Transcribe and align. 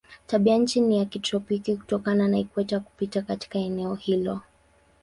Tabianchi 0.27 0.81
ni 0.81 0.97
ya 0.97 1.05
kitropiki 1.05 1.75
kutokana 1.77 2.27
na 2.27 2.39
ikweta 2.39 2.79
kupita 2.79 3.21
katikati 3.21 3.57
ya 3.59 3.65
eneo 3.65 3.95
hilo. 3.95 4.41